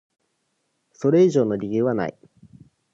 [0.93, 2.17] それ以上の理由はない。